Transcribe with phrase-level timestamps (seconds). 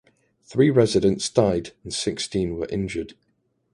[0.41, 3.13] Three residents died and sixteen were injured.